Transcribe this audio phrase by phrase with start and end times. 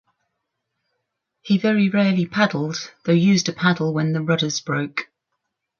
[1.43, 5.09] He very rarely paddled, though used a paddle when rudders broke.